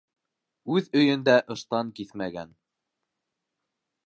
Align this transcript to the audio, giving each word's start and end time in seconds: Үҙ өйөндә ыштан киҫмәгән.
Үҙ 0.75 0.87
өйөндә 1.01 1.37
ыштан 1.57 1.93
киҫмәгән. 2.01 2.59